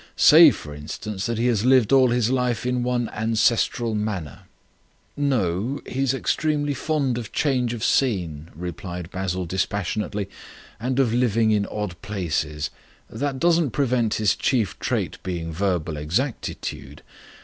[0.17, 4.45] Say, for instance, that he has lived all his life in one ancestral manor."
[5.15, 10.27] "No, he's extremely fond of change of scene," replied Basil dispassionately,
[10.79, 12.71] "and of living in odd places.
[13.11, 17.03] That doesn't prevent his chief trait being verbal exactitude.